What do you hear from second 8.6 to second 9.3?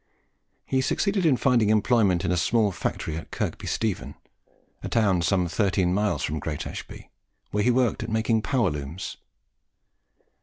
looms.